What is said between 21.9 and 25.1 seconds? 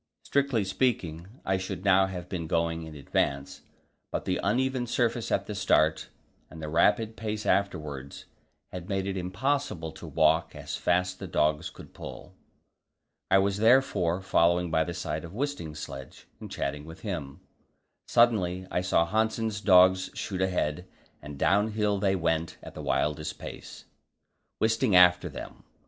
they went at the wildest pace, Wisting